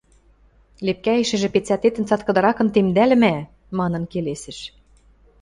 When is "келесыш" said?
4.11-4.59